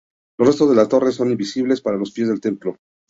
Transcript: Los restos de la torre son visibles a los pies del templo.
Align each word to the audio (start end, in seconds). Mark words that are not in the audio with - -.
Los 0.39 0.47
restos 0.47 0.67
de 0.71 0.75
la 0.75 0.87
torre 0.87 1.11
son 1.11 1.37
visibles 1.37 1.85
a 1.85 1.91
los 1.91 2.11
pies 2.11 2.27
del 2.29 2.41
templo. 2.41 2.75